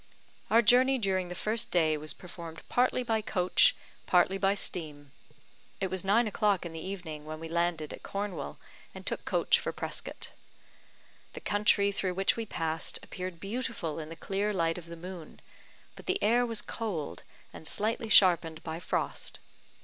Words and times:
Our 0.49 0.63
journey 0.63 0.97
during 0.97 1.29
the 1.29 1.35
first 1.35 1.69
day 1.69 1.95
was 1.95 2.11
performed 2.15 2.63
partly 2.69 3.03
by 3.03 3.21
coach, 3.21 3.75
partly 4.07 4.39
by 4.39 4.55
steam. 4.55 5.11
It 5.79 5.91
was 5.91 6.03
nine 6.03 6.25
o'clock 6.27 6.65
in 6.65 6.73
the 6.73 6.79
evening 6.83 7.23
when 7.23 7.39
we 7.39 7.47
landed 7.47 7.93
at 7.93 8.01
Cornwell, 8.01 8.57
and 8.95 9.05
took 9.05 9.25
coach 9.25 9.59
for 9.59 9.71
Prescott. 9.71 10.29
The 11.33 11.39
country 11.39 11.91
through 11.91 12.15
which 12.15 12.35
we 12.35 12.47
passed 12.47 12.97
appeared 13.03 13.39
beautiful 13.39 13.99
in 13.99 14.09
the 14.09 14.15
clear 14.15 14.51
light 14.53 14.79
of 14.79 14.87
the 14.87 14.95
moon; 14.97 15.39
but 15.95 16.07
the 16.07 16.17
air 16.23 16.47
was 16.47 16.63
cold, 16.63 17.21
and 17.53 17.67
slightly 17.67 18.09
sharpened 18.09 18.63
by 18.63 18.79
frost. 18.79 19.37